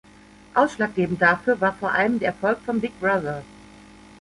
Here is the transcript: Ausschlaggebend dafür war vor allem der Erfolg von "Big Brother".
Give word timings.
Ausschlaggebend 0.55 1.21
dafür 1.21 1.61
war 1.61 1.73
vor 1.75 1.91
allem 1.91 2.17
der 2.17 2.29
Erfolg 2.29 2.57
von 2.65 2.81
"Big 2.81 2.99
Brother". 2.99 3.43